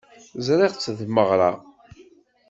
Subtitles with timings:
[0.45, 1.51] Ẓriɣ-tt deg tmeɣra.